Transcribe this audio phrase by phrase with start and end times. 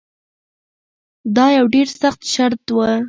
[1.35, 2.77] دا یو ډیر سخت شرط و.